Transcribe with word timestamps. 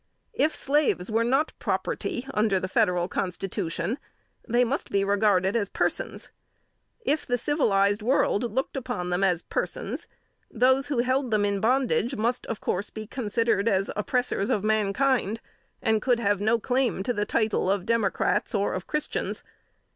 If 0.33 0.55
slaves 0.55 1.11
were 1.11 1.23
not 1.23 1.53
property 1.59 2.25
under 2.33 2.59
the 2.59 2.67
Federal 2.67 3.07
Constitution, 3.07 3.99
they 4.47 4.63
must 4.63 4.89
be 4.89 5.03
regarded 5.03 5.55
as 5.55 5.69
persons. 5.69 6.31
If 7.01 7.27
the 7.27 7.37
civilized 7.37 8.01
world 8.01 8.51
looked 8.51 8.75
upon 8.75 9.11
them 9.11 9.23
as 9.23 9.43
persons, 9.43 10.07
those 10.49 10.87
who 10.87 11.03
held 11.03 11.29
them 11.29 11.45
in 11.45 11.59
bondage 11.59 12.15
must 12.15 12.47
of 12.47 12.59
course 12.59 12.89
be 12.89 13.05
considered 13.05 13.69
as 13.69 13.91
oppressors 13.95 14.49
of 14.49 14.63
mankind, 14.63 15.39
and 15.83 16.01
could 16.01 16.19
have 16.19 16.41
no 16.41 16.57
claim 16.57 17.03
to 17.03 17.13
the 17.13 17.23
title 17.25 17.69
of 17.69 17.85
Democrats 17.85 18.55
or 18.55 18.73
of 18.73 18.87
Christians. 18.87 19.43